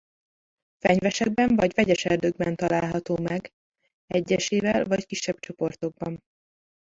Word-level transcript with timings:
Fenyvesekben 0.77 1.55
vagy 1.55 1.73
vegyes 1.73 2.05
erdőkben 2.05 2.55
található 2.55 3.17
meg 3.21 3.51
egyesével 4.07 4.85
vagy 4.85 5.05
kisebb 5.05 5.39
csoportokban. 5.39 6.19